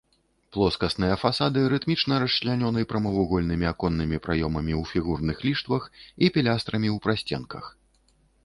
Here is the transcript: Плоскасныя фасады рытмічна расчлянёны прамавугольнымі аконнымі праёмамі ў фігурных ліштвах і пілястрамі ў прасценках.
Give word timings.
Плоскасныя 0.55 1.15
фасады 1.23 1.65
рытмічна 1.73 2.15
расчлянёны 2.23 2.81
прамавугольнымі 2.93 3.65
аконнымі 3.73 4.17
праёмамі 4.29 4.73
ў 4.81 4.93
фігурных 4.93 5.37
ліштвах 5.49 5.83
і 5.93 6.25
пілястрамі 6.39 6.89
ў 6.95 6.97
прасценках. 7.07 7.63